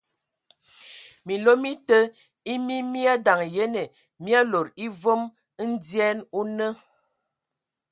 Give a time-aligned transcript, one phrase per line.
[1.25, 1.99] Minlo mi te
[2.51, 3.83] e mi mi adaŋ yene,
[4.23, 5.21] mi lodo e vom
[5.69, 6.67] ndyɛn o nə.